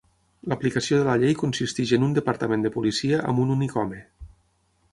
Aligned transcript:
L'aplicació 0.51 0.97
de 1.01 1.05
la 1.07 1.17
llei 1.23 1.35
consisteix 1.41 1.93
en 1.99 2.07
un 2.07 2.15
departament 2.19 2.65
de 2.67 2.73
policia 2.77 3.23
amb 3.33 3.43
un 3.45 3.55
únic 3.57 3.77
home. 3.83 4.01